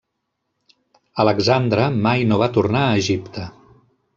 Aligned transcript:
Alexandre 1.25 1.91
mai 2.07 2.25
no 2.31 2.41
va 2.45 2.51
tornar 2.57 2.85
a 2.87 2.99
Egipte. 3.03 3.47